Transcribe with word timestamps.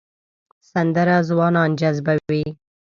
سندره 0.71 1.17
ځوانان 1.27 1.69
جذبوي 1.79 2.43